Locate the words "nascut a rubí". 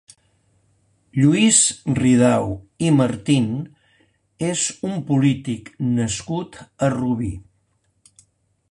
6.01-7.33